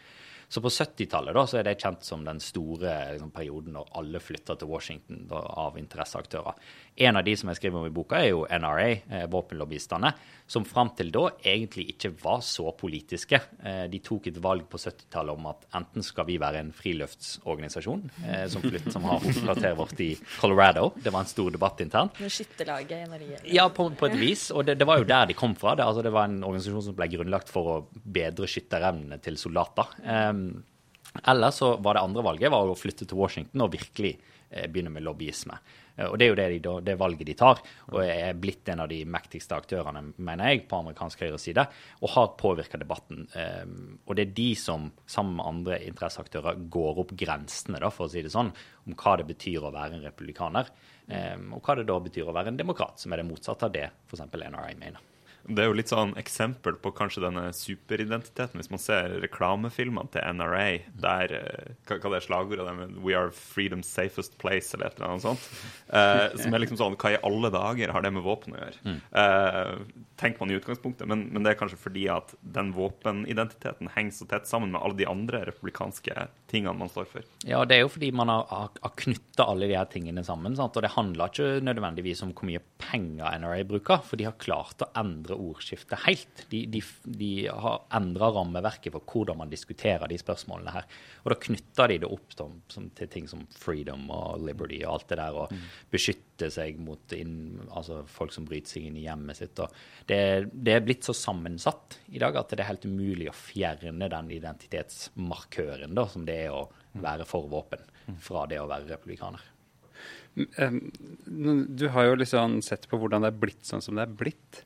[0.52, 4.20] Så på 70-tallet da, så er det kjent som den store liksom, perioden når alle
[4.20, 6.58] flytter til Washington da, av interesseaktører.
[7.00, 10.10] En av de som jeg skriver om i boka, er jo NRA, eh, våpenlobbyistene,
[10.52, 13.40] som fram til da egentlig ikke var så politiske.
[13.64, 18.04] Eh, de tok et valg på 70-tallet om at enten skal vi være en friluftsorganisasjon
[18.26, 20.90] eh, som, flytt, som har hovedkvarteret vårt i Colorado.
[21.00, 22.20] Det var en stor debatt internt.
[22.20, 23.40] Skytterlaget i Norge.
[23.56, 24.50] Ja, på, på, et vis.
[24.52, 25.72] Og det, det, var jo der de kom fra.
[25.80, 29.96] Det, altså, det var en organisasjon som ble grunnlagt for å bedre skytterevnene til soldater.
[30.04, 30.41] Um,
[31.24, 34.12] eller så var det andre valget var å flytte til Washington og virkelig
[34.50, 35.58] eh, begynne med lobbyisme.
[35.96, 38.84] Eh, og Det er jo det, de, det, valget de tar, og er blitt en
[38.84, 41.66] av de mektigste aktørene, mener jeg, på amerikansk høyreside,
[42.00, 43.26] og har påvirka debatten.
[43.36, 43.76] Eh,
[44.06, 48.14] og det er de som, sammen med andre interesseaktører, går opp grensene, da, for å
[48.14, 48.54] si det sånn,
[48.86, 50.72] om hva det betyr å være en republikaner,
[51.12, 53.88] og hva det da betyr å være en demokrat, som er det motsatte av det
[54.08, 54.22] f.eks.
[54.32, 55.02] NRA mener.
[55.48, 58.60] Det er jo litt sånn eksempel på kanskje denne superidentiteten.
[58.60, 60.66] Hvis man ser reklamefilmene til NRA,
[61.02, 62.96] der eh, hva, hva det er slagordet deres?
[63.02, 65.48] We are freedom's safest place, eller et eller annet sånt.
[65.92, 68.82] Eh, som er liksom sånn Hva i alle dager har det med våpen å gjøre?
[68.86, 69.00] Mm.
[69.22, 74.16] Eh, tenker man i utgangspunktet, men, men, det er kanskje fordi at den våpenidentiteten henger
[74.16, 77.26] så tett sammen med alle de andre republikanske tingene man står for.
[77.48, 80.56] Ja, det er jo fordi man har, har, har knytta alle de her tingene sammen.
[80.58, 80.76] Sant?
[80.78, 84.84] Og det handler ikke nødvendigvis om hvor mye penger NRA bruker, for de har klart
[84.84, 86.46] å endre endre ordskiftet helt.
[86.50, 90.86] De, de, de har endra rammeverket for hvordan man diskuterer de spørsmålene her.
[91.24, 94.94] Og da knytter de det opp som, som, til ting som freedom og liberty og
[94.94, 95.64] alt det der, og mm.
[95.92, 99.60] beskytte seg mot inn, altså folk som bryter seg inn i hjemmet sitt.
[100.06, 100.20] Det,
[100.52, 104.30] det, er blitt så sammensatt i dag at det er helt umulig å fjerne den
[104.38, 107.80] identitetsmarkøren da, som det er å være for våpen,
[108.20, 109.40] fra det å være republikaner.
[110.34, 114.62] Du har jo liksom sett på hvordan det er blitt sånn som det er blitt.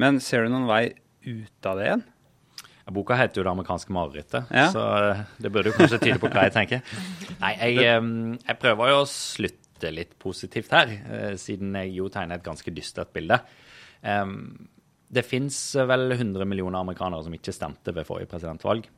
[0.00, 0.84] Men ser du noen vei
[1.26, 2.04] ut av det igjen?
[2.92, 4.68] Boka heter jo 'Det amerikanske marerittet', ja.
[4.68, 6.80] så eh, det burde jo kanskje tyde på hva jeg tenker.
[7.40, 7.76] Nei, jeg,
[8.42, 12.74] jeg, prøver jo å slutte litt positivt her, eh, siden jeg jo tegner et ganske
[12.74, 13.38] dystert bilde.
[15.12, 18.88] Det fins vel 100 millioner amerikanere som ikke stemte ved forrige presidentvalg.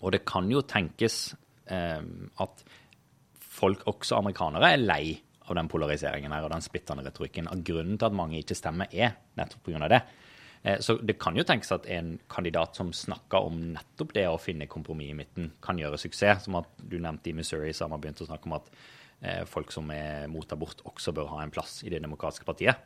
[0.00, 1.34] Og det kan jo tenkes
[1.68, 2.64] at
[3.36, 5.04] folk, også amerikanere, er lei
[5.44, 7.48] av den polariseringen her og den splittende retorikken.
[7.50, 9.88] At grunnen til at mange ikke stemmer, er nettopp pga.
[9.92, 10.00] det.
[10.62, 14.40] Eh, så det kan jo tenkes at en kandidat som snakker om nettopp det å
[14.40, 16.46] finne kompromiss i midten, kan gjøre suksess.
[16.46, 18.70] Som at du nevnte i Missouri, så har man begynt å snakke om at
[19.48, 22.76] folk som er mot abort, også bør ha en plass i Det demokratiske partiet.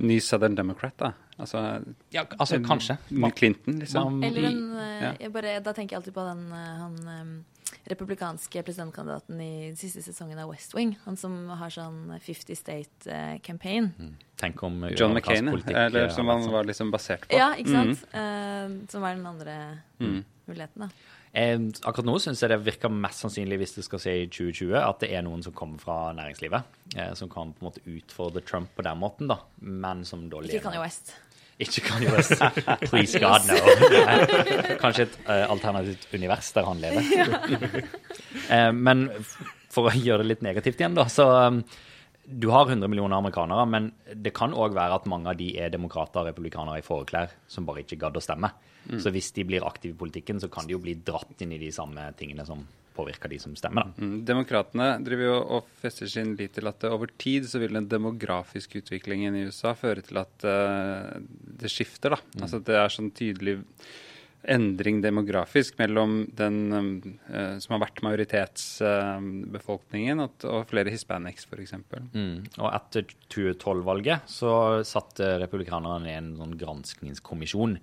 [0.00, 1.12] Ny Southern Democrat, da.
[1.38, 2.96] Altså, Ja, altså kanskje.
[3.10, 4.22] Ny Clinton, liksom.
[4.24, 5.12] Eller en, eh, ja.
[5.20, 9.76] jeg bare, Da tenker jeg alltid på den eh, han eh, republikanske presidentkandidaten i den
[9.78, 10.96] siste sesongen av West Wing.
[11.04, 13.92] Han som har sånn 50 State eh, campaign.
[14.40, 16.52] Tenk om eh, John McCain, politikk, eller eh, som han sånn.
[16.54, 17.36] var liksom basert på.
[17.36, 18.06] Ja, ikke sant?
[18.12, 19.58] Eh, som er den andre
[20.00, 20.90] muligheten, da.
[21.36, 24.72] Eh, akkurat nå syns jeg det virker mest sannsynlig, hvis det skal si i 2020,
[24.80, 26.76] at det er noen som kommer fra næringslivet.
[26.96, 29.42] Eh, som kan på en måte utfordre Trump på den måten, da.
[29.60, 31.12] Men som da Ikke Kanye West.
[31.60, 32.40] Ikke Kanye West.
[32.88, 33.58] Please God, no.
[34.82, 37.84] Kanskje et uh, alternativt univers der han lever.
[38.46, 39.08] Eh, men
[39.72, 41.56] for å gjøre det litt negativt igjen, da, så um,
[42.30, 45.72] du har 100 millioner amerikanere, men det kan òg være at mange av de er
[45.72, 48.52] demokrater og republikanere i fåreklær som bare ikke gadd å stemme.
[49.02, 51.62] Så hvis de blir aktive i politikken, så kan de jo bli dratt inn i
[51.62, 52.60] de samme tingene som
[52.96, 53.82] påvirker de som stemmer.
[53.84, 53.90] da.
[54.00, 57.90] Mm, Demokratene driver jo og fester sin lit til at over tid så vil den
[57.90, 61.06] demografiske utviklingen i USA føre til at uh,
[61.60, 62.08] det skifter.
[62.16, 62.20] da.
[62.40, 63.54] Altså Det er sånn tydelig
[64.46, 71.74] endring demografisk mellom den uh, som har vært majoritetsbefolkningen og, og flere hispanics, f.eks.
[72.14, 72.36] Mm.
[72.62, 73.02] Og etter
[73.34, 74.52] 2012-valget så
[74.86, 77.74] satte republikanerne ned en sånn granskningskommisjon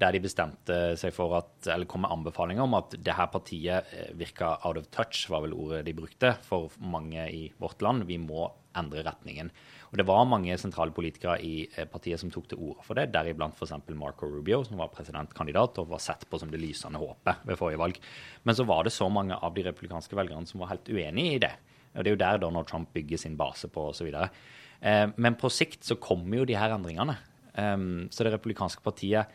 [0.00, 3.92] der de bestemte seg for at, eller kom med anbefalinger om at det her partiet
[3.94, 8.06] eh, virka out of touch, var vel ordet de brukte, for mange i vårt land.
[8.08, 9.52] Vi må endre retningen.
[9.92, 13.12] Og det var mange sentrale politikere i eh, partiet som tok til orde for det,
[13.14, 13.76] deriblant f.eks.
[13.94, 17.82] Marco Rubio, som var presidentkandidat og var sett på som det lysende håpet ved forrige
[17.84, 18.00] valg.
[18.42, 21.38] Men så var det så mange av de republikanske velgerne som var helt uenig i
[21.46, 21.52] det.
[21.94, 24.10] Og Det er jo der Donald Trump bygger sin base på osv.
[24.10, 27.14] Eh, men på sikt så kommer jo de her endringene.
[27.54, 29.30] Um, så det republikanske partiet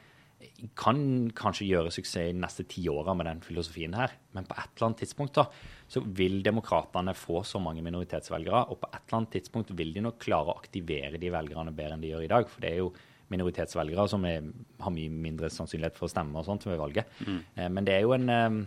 [0.80, 1.00] kan
[1.36, 4.72] kanskje gjøre suksess i de neste ti åra med den filosofien her, men på et
[4.72, 5.46] eller annet tidspunkt da,
[5.90, 10.04] så vil demokratene få så mange minoritetsvelgere, og på et eller annet tidspunkt vil de
[10.06, 12.50] nok klare å aktivere de velgerne bedre enn de gjør i dag.
[12.52, 12.92] For det er jo
[13.30, 14.48] minoritetsvelgere som er,
[14.82, 17.20] har mye mindre sannsynlighet for å stemme og sånt ved valget.
[17.28, 17.42] Mm.
[17.76, 18.60] men det er jo en eh,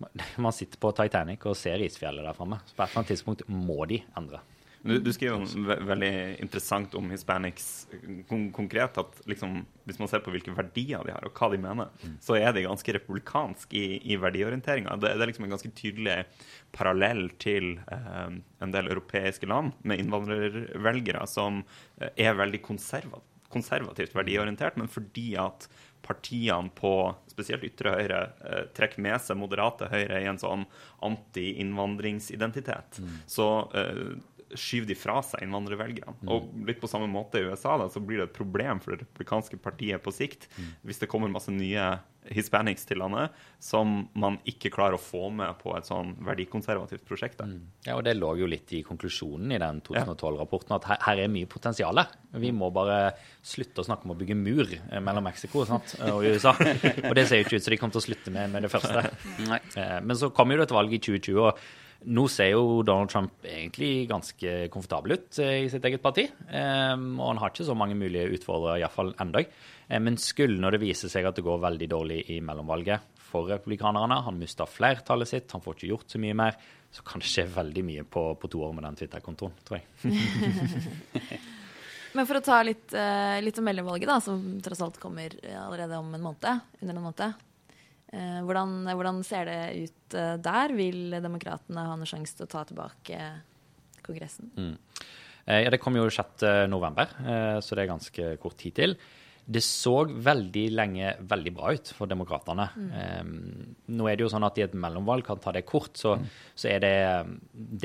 [0.44, 2.60] Man sitter på Titanic og ser isfjellet der framme.
[2.64, 4.40] Så på et eller annet tidspunkt må de endre.
[4.82, 7.66] Du, du skriver ve veldig interessant om hispanics
[8.28, 8.96] kon konkret.
[8.98, 11.90] at liksom, Hvis man ser på hvilke verdier de har, og hva de mener,
[12.24, 14.96] så er de ganske republikanske i, i verdiorienteringa.
[14.96, 16.16] Det, det er liksom en ganske tydelig
[16.72, 21.60] parallell til eh, en del europeiske land med innvandrervelgere som
[22.00, 25.66] eh, er veldig konserva konservativt verdiorientert, men fordi at
[26.06, 26.92] partiene på
[27.28, 30.64] spesielt ytre høyre eh, trekker med seg moderate høyre i en sånn
[31.06, 34.04] anti-innvandringsidentitet, så eh,
[34.58, 36.16] skyver de fra seg innvandrervelgerne.
[36.32, 39.04] Og litt på samme måte i USA da, så blir det et problem for det
[39.04, 40.48] republikanske partiet på sikt
[40.86, 41.98] hvis det kommer masse nye
[42.30, 43.32] hispanics til landet
[43.64, 47.38] som man ikke klarer å få med på et sånn verdikonservativt prosjekt.
[47.40, 47.46] Da.
[47.86, 51.32] Ja, og Det lå jo litt i konklusjonen i den 2012-rapporten, at her, her er
[51.32, 52.02] mye potensial.
[52.36, 55.96] Vi må bare slutte å snakke om å bygge mur eh, mellom Mexico sant?
[56.10, 56.52] og USA.
[57.08, 58.72] Og det ser jo ikke ut som de kommer til å slutte med med det
[58.72, 59.06] første.
[59.48, 59.60] Nei.
[59.80, 61.64] Eh, Men så kom jo det et valg i 2020, og
[62.06, 66.24] nå ser jo Donald Trump egentlig ganske komfortabel ut eh, i sitt eget parti.
[66.48, 69.42] Eh, Og han har ikke så mange mulige utfordrere, iallfall ennå.
[70.00, 74.20] Men skulle når det viser seg at det går veldig dårlig i mellomvalget for republikanerne,
[74.22, 76.54] han mister flertallet sitt, han får ikke gjort så mye mer,
[76.90, 79.86] så kan det skje veldig mye på, på to år med den Twitter-kontoen, tror jeg.
[82.16, 85.54] Men for å ta litt, eh, litt om mellomvalget, da, som tross alt kommer eh,
[85.58, 86.64] allerede om en måned.
[86.80, 87.44] Under en måned.
[88.12, 90.76] Eh, hvordan, hvordan ser det ut eh, der?
[90.76, 93.22] Vil demokratene ha noen sjanse til å ta tilbake
[94.06, 94.50] Kongressen?
[94.58, 94.76] Mm.
[95.50, 96.44] Ja, det kom jo 6.
[96.70, 98.96] november, eh, så det er ganske kort tid til.
[99.50, 102.66] Det så veldig lenge veldig bra ut for demokratene.
[103.00, 103.30] Eh,
[103.90, 106.14] nå er det jo sånn at i et mellomvalg kan ta det kort, så,
[106.54, 107.32] så er det eh,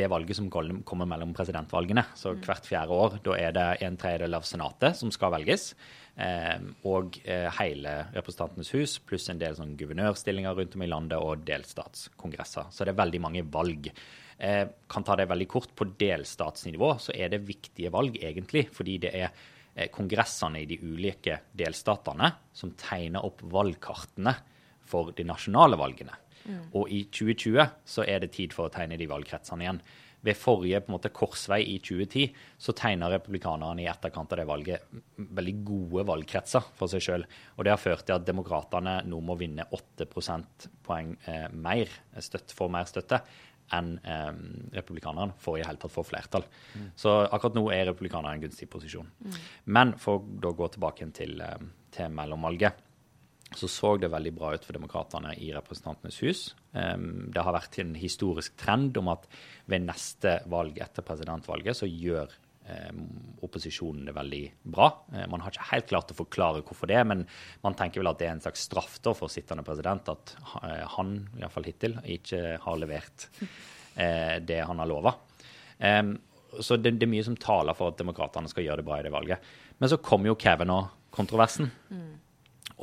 [0.02, 2.06] det valget som kommer mellom presidentvalgene.
[2.20, 5.72] Så hvert fjerde år, da er det en tredjedel av senatet som skal velges.
[6.16, 11.20] Eh, og eh, hele Representantenes hus, pluss en del sånn guvernørstillinger rundt om i landet
[11.20, 12.72] og delstatskongresser.
[12.72, 13.90] Så det er veldig mange valg.
[14.38, 15.76] Eh, kan ta det veldig kort.
[15.76, 19.30] På delstatsnivå så er det viktige valg, egentlig, fordi det er
[19.76, 24.36] eh, kongressene i de ulike delstatene som tegner opp valgkartene
[24.86, 26.22] for de nasjonale valgene.
[26.78, 29.80] Og i 2020 så er det tid for å tegne de valgkretsene igjen.
[30.26, 32.28] Ved forrige på en måte, korsvei i 2010
[32.62, 34.96] så tegna republikanerne i etterkant av det valget
[35.38, 37.26] veldig gode valgkretser for seg sjøl.
[37.56, 42.56] Og det har ført til at demokratene nå må vinne 8 prosentpoeng eh, mer støtt,
[42.58, 43.22] få mer støtte
[43.74, 44.32] enn eh,
[44.78, 46.46] republikanerne for i hele tatt få flertall.
[46.98, 49.10] Så akkurat nå er republikanerne i en gunstig posisjon.
[49.66, 52.85] Men for å gå tilbake til, eh, til mellomvalget,
[53.58, 56.42] så så det veldig bra ut for demokratene i Representantenes hus.
[56.74, 59.28] Det har vært en historisk trend om at
[59.72, 62.34] ved neste valg etter presidentvalget så gjør
[63.46, 64.90] opposisjonen det veldig bra.
[65.14, 67.24] Uh, man har ikke helt klart å forklare hvorfor det, men
[67.66, 71.18] man tenker vel at det er en slags straff for sittende president at uh, han,
[71.40, 75.16] iallfall hittil, ikke har levert uh, det han har lova.
[76.64, 79.12] Så det, er mye som taler for at demokratene skal gjøre det bra i det
[79.12, 79.48] valget.
[79.76, 81.68] Men så kommer jo Kevin og kontroversen.
[81.92, 82.14] Mm.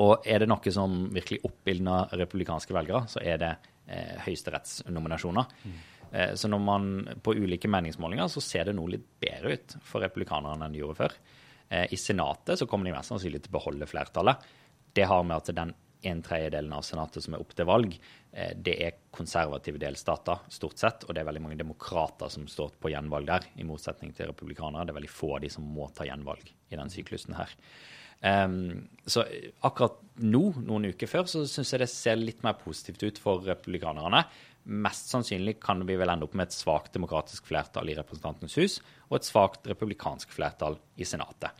[0.03, 3.53] Og er det noe som virkelig oppildner republikanske velgere, så er det
[3.87, 5.53] eh, høyesterettsnominasjoner.
[5.65, 5.77] Mm.
[6.13, 6.89] Eh, så når man
[7.25, 11.01] på ulike meningsmålinger så ser det noe litt bedre ut for republikanerne enn de gjorde
[11.03, 11.17] før.
[11.69, 14.51] Eh, I Senatet så kommer de mest sannsynlig til å beholde flertallet.
[14.93, 17.95] Det har med at den en tredjedelen av Senatet som er opp til valg,
[18.33, 21.05] det er konservative delstater, stort sett.
[21.05, 24.87] Og det er veldig mange demokrater som står på gjenvalg der, i motsetning til republikanere.
[24.89, 27.53] Det er veldig få av de som må ta gjenvalg i den syklusen her.
[28.23, 29.25] Um, så
[29.67, 33.43] akkurat nå, noen uker før, så syns jeg det ser litt mer positivt ut for
[33.45, 34.23] republikanerne.
[34.63, 38.79] Mest sannsynlig kan vi vel ende opp med et svakt demokratisk flertall i Representantenes hus
[39.09, 41.51] og et svakt republikansk flertall i Senatet.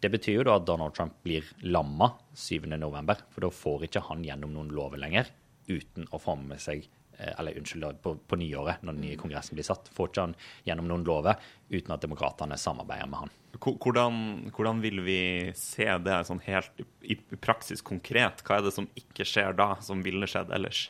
[0.00, 4.24] Det betyr jo da at Donald Trump blir lamma 7.11., for da får ikke han
[4.24, 5.32] gjennom noen lover lenger
[5.70, 6.88] uten å få med seg
[7.20, 9.90] Eh, eller unnskyld, på, på, nyåret, når den nye kongressen blir satt.
[9.92, 11.36] Får ikke han gjennom noen lover
[11.68, 13.34] uten at demokratene samarbeider med han.
[13.60, 14.14] Hvordan,
[14.54, 15.20] hvordan, vil vi
[15.58, 18.40] se det sånn helt i praksis konkret?
[18.46, 20.86] Hva er det som ikke skjer da, som ville skjedd ellers?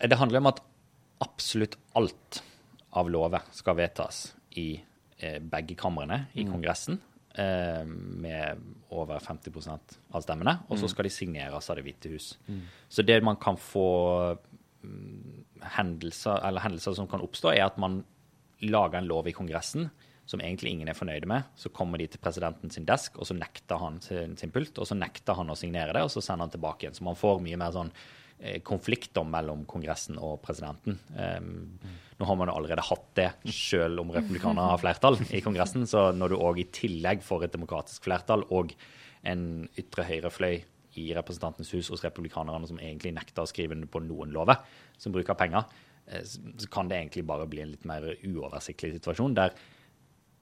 [0.00, 0.60] Det handler om at
[1.24, 2.42] absolutt alt
[2.96, 4.26] av lover skal vedtas
[4.60, 4.74] i
[5.16, 6.52] eh, begge kamrene i mm.
[6.52, 7.00] Kongressen.
[7.40, 10.56] Eh, med over 50% av stemmene.
[10.68, 10.92] Og så mm.
[10.92, 12.32] skal de signeres av Det hvite hus.
[12.50, 12.62] Mm.
[12.90, 14.36] Så det man kan få
[15.76, 18.00] hendelser, eller hendelser som kan oppstå, er at man
[18.60, 19.88] lager en lov i Kongressen
[20.28, 21.48] som egentlig ingen er fornøyde med.
[21.56, 24.88] Så kommer de til presidenten sin desk, og så nekter han sin, sin pult, og
[24.88, 26.98] så nekter han å signere det, og så sender han tilbake igjen.
[26.98, 27.90] Så man får mye mer sånn
[28.38, 31.00] eh, konflikter mellom Kongressen og presidenten.
[31.14, 31.98] Um, mm.
[32.20, 35.86] Nå har man jo allerede hatt det, selv om republikanerne har flertall i Kongressen.
[35.88, 38.74] Så når du òg i tillegg får et demokratisk flertall og
[39.24, 39.46] en
[39.80, 40.60] ytre høyrefløy
[41.00, 44.60] i Representantenes hus hos republikanerne som egentlig nekter å skrive på noen lover
[45.00, 45.64] som bruker penger,
[46.12, 49.54] eh, så kan det egentlig bare bli en litt mer uoversiktlig situasjon der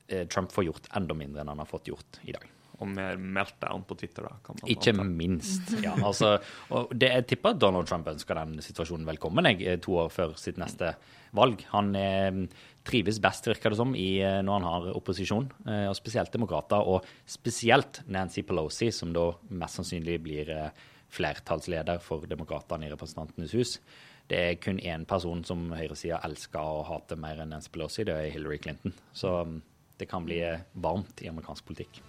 [0.08, 2.48] eh, Trump får gjort enda mindre enn han har fått gjort i dag.
[2.78, 4.56] Og mer meltdown på Twitter, da?
[4.70, 5.72] Ikke minst.
[5.86, 5.96] ja.
[5.98, 6.36] Altså,
[6.70, 10.12] og det, jeg tipper at Donald Trump ønsker den situasjonen velkommen jeg, eh, to år
[10.14, 10.92] før sitt neste
[11.34, 11.64] valg.
[11.72, 12.44] Han eh,
[12.88, 16.84] trives best, virker det som, i, når han har opposisjon, eh, og spesielt demokrater.
[16.86, 23.56] Og spesielt Nancy Pelosi, som da mest sannsynlig blir eh, flertallsleder for demokratene i Representantenes
[23.56, 23.78] hus.
[24.28, 28.16] Det er kun én person som høyresida elsker og hater mer enn Nancy Pelosi, det
[28.16, 28.92] er Hillary Clinton.
[29.16, 29.58] Så mm,
[29.98, 30.42] det kan bli
[30.84, 32.02] varmt i amerikansk politikk.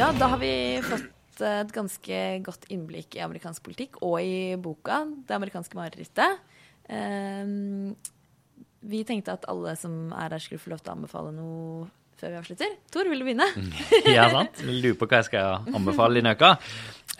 [0.00, 5.02] Ja, da har vi fått et ganske godt innblikk i amerikansk politikk og i boka
[5.04, 6.38] 'Det amerikanske marerittet'.
[6.88, 7.96] Um,
[8.80, 12.32] vi tenkte at alle som er her, skulle få lov til å anbefale noe før
[12.32, 12.72] vi avslutter.
[12.92, 13.46] Tor, vil du begynne?
[14.16, 14.62] ja, sant.
[14.64, 16.54] Lurer på hva jeg skal anbefale denne uka.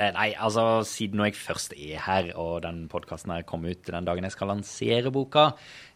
[0.01, 3.85] Eh, nei, altså siden når jeg først er her, og den podkasten her kom ut
[3.85, 5.51] den dagen jeg skal lansere boka,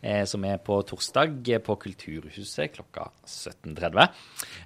[0.05, 4.05] eh, som er på torsdag på Kulturhuset klokka 17.30,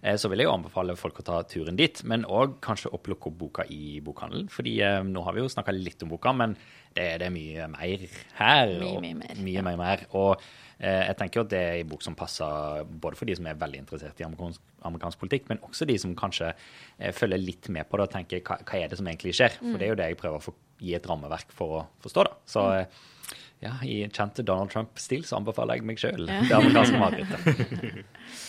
[0.02, 2.02] eh, så vil jeg jo anbefale folk å ta turen dit.
[2.02, 4.50] Men òg kanskje opplukke opp boka i bokhandelen.
[4.50, 6.58] fordi eh, nå har vi jo snakka litt om boka, men
[6.96, 8.08] det, det, er mye mer
[8.40, 8.78] her.
[8.80, 9.36] Mye, mye mer.
[9.38, 10.08] Mye, mye mer.
[10.18, 13.48] Og Eh, jeg tenker at det er en bok som passer både for de som
[13.50, 17.70] er veldig interessert i amerikansk, amerikansk politikk, men også de som kanskje eh, følger litt
[17.74, 19.58] med på det og tenker hva, hva, er det som egentlig skjer?
[19.58, 22.26] For det er jo det jeg prøver å gi et rammeverk for å forstå.
[22.28, 22.36] da.
[22.46, 22.74] Så mm.
[22.78, 23.34] eh,
[23.66, 28.04] ja, i kjente Donald Trump-stil så anbefaler jeg meg sjøl det amerikanske marerittet.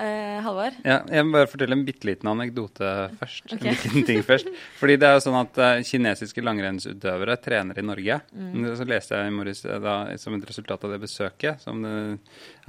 [0.00, 0.76] Uh, Halvor?
[0.80, 3.44] Ja, jeg må bare fortelle en bitte liten anekdote først.
[3.52, 3.74] Okay.
[3.74, 4.48] En liten ting først.
[4.80, 8.20] Fordi det er jo sånn at uh, kinesiske langrennsutøvere trener i Norge.
[8.32, 8.70] Mm.
[8.78, 11.94] Så leste jeg i morges da, som et resultat av det besøket som det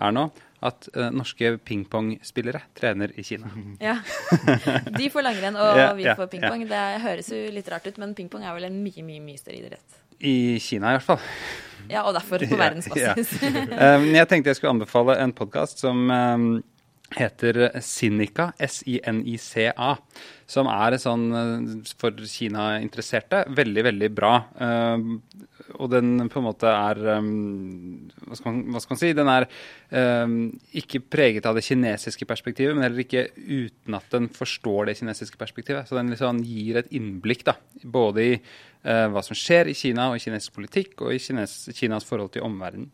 [0.02, 0.28] er nå,
[0.62, 3.50] at uh, norske pingpongspillere trener i Kina.
[3.82, 3.98] Ja.
[5.00, 6.67] De får langrenn, og ja, vi får pingpong.
[6.67, 6.70] Ja.
[6.76, 9.63] Det høres jo litt rart ut, men pingpong er vel en mye, mye, mye større
[9.63, 10.00] idrett.
[10.22, 11.24] I Kina i hvert fall.
[11.89, 13.34] Ja, og derfor på verdensbasis.
[13.86, 16.52] um, jeg tenkte jeg skulle anbefale en podkast som um,
[17.15, 19.89] heter Sinica, S-I-N-I-C-A,
[20.52, 24.34] som er sånn eh, for Kina-interesserte veldig, veldig bra.
[24.56, 29.12] Uh, og den på en måte er um, hva, skal man, hva, skal man, si?
[29.16, 29.47] Den er
[30.78, 35.39] ikke preget av det kinesiske perspektivet, men heller ikke uten at den forstår det kinesiske
[35.39, 35.88] perspektivet.
[35.88, 38.36] Så den liksom gir et innblikk da, både i
[38.82, 42.47] hva som skjer i Kina og i kinesisk politikk, og i Kines, Kinas forhold til
[42.47, 42.89] omverdenen.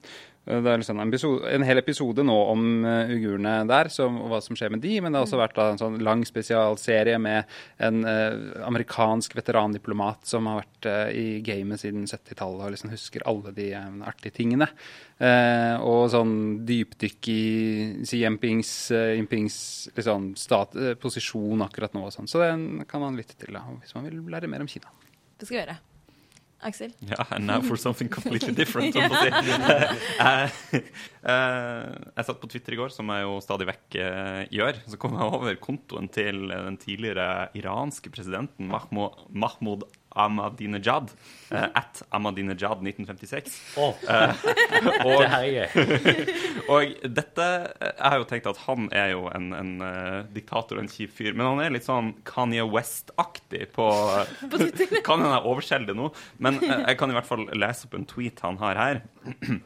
[0.48, 4.20] Eh, Det er liksom en, episode, en hel episode nå om uh, uigurene der, som,
[4.24, 6.24] og hva som skjer med de, men det har også vært da, en sånn lang
[6.28, 7.44] spesialserie med
[7.84, 8.38] en eh,
[8.68, 13.68] amerikansk veterandiplomat som har vært eh, i gamet siden 70-tallet og liksom husker alle de
[13.76, 14.70] eh, artige tingene.
[15.18, 16.36] Eh, og sånn
[16.68, 17.42] dypdykk i
[18.06, 19.58] Xi Jinpings, eh, Jinpings
[19.98, 22.30] liksom, stat, eh, posisjon akkurat nå og sånn.
[22.30, 24.94] Så den kan man lytte til da, hvis man vil lære mer om Kina.
[25.38, 25.78] Det skal vi gjøre.
[26.66, 26.94] Aksel?
[27.06, 28.94] Ja, and now for something completely different.
[28.98, 29.00] si.
[29.00, 30.52] jeg,
[31.34, 34.82] eh, jeg satt på Twitter i går, som jeg jo stadig vekk eh, gjør.
[34.90, 39.86] Så kom jeg over kontoen til den tidligere iranske presidenten Mahmoud, Mahmoud
[40.18, 41.14] Ahmadinejad.
[41.48, 43.56] Uh, at Ahmadinejad 1956.
[43.78, 43.94] Åh,
[45.08, 45.68] Og, det her er
[46.74, 50.84] og dette Jeg har jo tenkt at han er jo en, en uh, diktator og
[50.84, 53.88] en kjip fyr, men han er litt sånn Kanye West-aktig på
[55.08, 56.10] Kan hende jeg overselger det nå,
[56.44, 59.02] men eh, jeg kan i hvert fall lese opp en tweet han har her.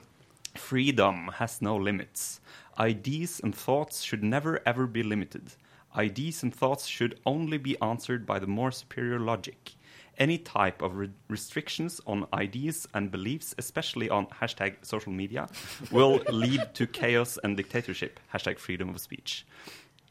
[0.68, 2.42] Freedom has no limits.
[2.80, 5.56] Ideas and thoughts should never ever be limited.
[5.96, 9.76] Ideas and thoughts should only be answered by the more superior logic.
[10.22, 15.48] Any type of re- restrictions on ideas and beliefs, especially on hashtag social media,
[15.90, 18.20] will lead to chaos and dictatorship.
[18.34, 19.46] Hashtag freedom of speech.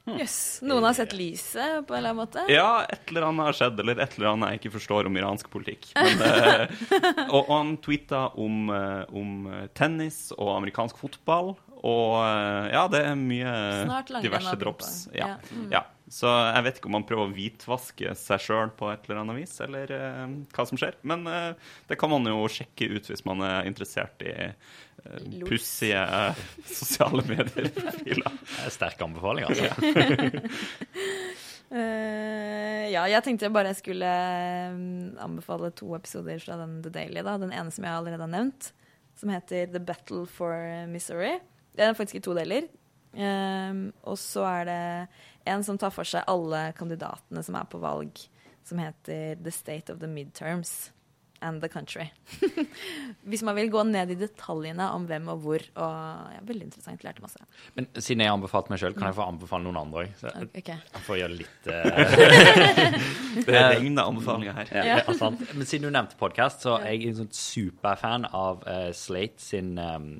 [0.08, 0.36] Jøss.
[0.66, 2.44] Noen har sett lyset på en eller annen måte?
[2.50, 5.50] Ja, et eller annet har skjedd, eller et eller annet jeg ikke forstår om iransk
[5.52, 5.90] politikk.
[5.94, 6.74] Men, eh,
[7.28, 11.54] og, og han tweeta om, eh, om tennis og amerikansk fotball.
[11.80, 13.54] Og eh, ja, det er mye
[14.24, 14.92] diverse drops.
[15.14, 15.34] Ja.
[15.34, 15.70] Ja, mm.
[15.76, 15.84] ja.
[16.10, 19.36] Så jeg vet ikke om han prøver å hvitvaske seg sjøl på et eller annet
[19.38, 20.96] vis, eller uh, hva som skjer.
[21.06, 21.52] Men uh,
[21.86, 26.02] det kan man jo sjekke ut hvis man er interessert i uh, pussige
[26.66, 28.40] sosiale medier-profiler.
[28.50, 29.70] Det er Sterk anbefaling, altså.
[31.70, 34.08] Eh, ja, jeg tenkte jeg bare skulle
[35.22, 37.22] anbefale to episoder fra den The Daily.
[37.22, 37.36] Da.
[37.38, 38.72] Den ene som jeg allerede har nevnt,
[39.20, 40.56] som heter The Battle for
[40.90, 41.36] Missouri.
[41.78, 42.66] Det er faktisk i to deler.
[43.14, 44.82] Eh, og så er det
[45.50, 48.22] en som tar for seg alle kandidatene som er på valg,
[48.66, 50.92] som heter The State of the Midterms
[51.42, 52.08] and the Country.
[53.30, 55.64] Hvis man vil gå ned i detaljene om hvem og hvor.
[55.80, 57.04] Og ja, Veldig interessant.
[57.06, 57.40] Lærte masse.
[57.76, 60.24] Men siden jeg har anbefalt meg sjøl, kan jeg få anbefale noen andre òg?
[60.50, 60.70] Ok.
[60.72, 61.78] Jeg får gjøre litt uh...
[63.50, 64.72] Det regner anbefalinger her.
[64.90, 65.42] Ja, sant.
[65.54, 69.76] Men siden du nevnte podkast, så er jeg en sånn superfan av uh, Slate sin,
[69.78, 70.10] um,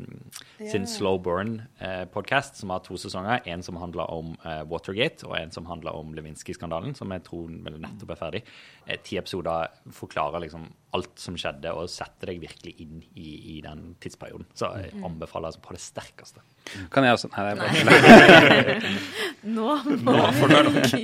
[0.61, 3.43] sin Slow Burn-podkast, som har to sesonger.
[3.51, 7.51] En som handler om eh, Watergate, og en som handler om Lewinsky-skandalen, som jeg tror
[7.51, 8.43] nettopp er ferdig.
[8.87, 13.59] Eh, ti episoder forklarer liksom alt som skjedde, og setter deg virkelig inn i, i
[13.65, 14.49] den tidsperioden.
[14.59, 16.43] Så jeg anbefaler altså på det sterkeste.
[16.93, 18.91] Kan jeg også Nei, det er bare
[19.57, 19.71] Nå
[20.07, 20.91] Nå får du høre nok.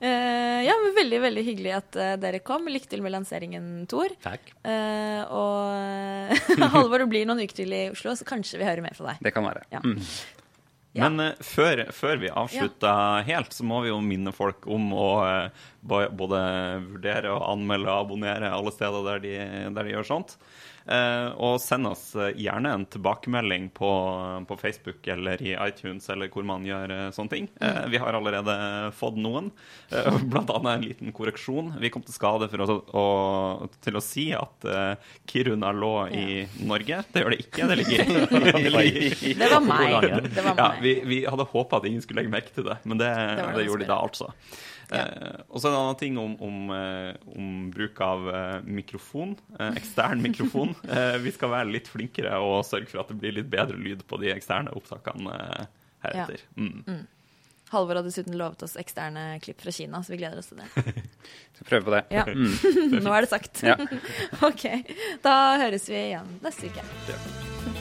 [0.00, 2.64] Uh, ja, men Veldig veldig hyggelig at uh, dere kom.
[2.72, 4.14] Lykke til med lanseringen, Tor.
[4.24, 4.48] Takk.
[4.64, 8.96] Uh, og Halvor, det blir noen uker til i Oslo, så kanskje vi hører mer
[8.96, 9.20] fra deg.
[9.28, 9.66] Det kan være.
[9.74, 9.82] Ja.
[9.84, 10.00] Mm.
[10.92, 11.06] Ja.
[11.06, 15.10] Men eh, før, før vi avslutter helt, så må vi jo minne folk om å
[15.22, 16.40] eh, både
[16.86, 19.36] vurdere og anmelde og abonnere alle steder der de,
[19.74, 20.36] der de gjør sånt.
[20.90, 23.90] Eh, og send oss eh, gjerne en tilbakemelding på,
[24.48, 27.48] på Facebook eller i iTunes eller hvor man gjør eh, sånne ting.
[27.60, 28.56] Eh, vi har allerede
[28.96, 29.52] fått noen,
[29.92, 31.74] eh, blant annet en liten korreksjon.
[31.82, 33.04] Vi kom til skade for å, å,
[33.84, 36.26] til å si at eh, Kiruna lå i
[36.66, 37.04] Norge.
[37.12, 37.70] Det gjør det ikke.
[37.70, 40.10] Det ligger i Det var meg.
[40.32, 40.82] Det var ja, meg.
[40.82, 43.56] vi, vi hadde håpa at ingen skulle legge merke til det, men det, Det det,
[43.60, 44.32] det gjorde de da, altså.
[44.90, 45.04] Ja.
[45.06, 49.36] Eh, og så en annen ting om, om, eh, om bruk av eh, mikrofon.
[49.58, 50.74] Eh, ekstern mikrofon.
[50.88, 54.04] Eh, vi skal være litt flinkere og sørge for at det blir litt bedre lyd
[54.10, 55.64] på de eksterne opptakene eh,
[56.06, 56.44] heretter.
[56.58, 57.06] Mm.
[57.70, 60.70] Halvor har dessuten lovet oss eksterne klipp fra Kina, så vi gleder oss til det.
[61.54, 62.02] Skal prøve på det.
[62.10, 62.24] Ja.
[63.04, 63.62] Nå er det sagt.
[63.62, 63.78] Ja.
[64.42, 64.66] OK.
[65.22, 67.79] Da høres vi igjen neste uke.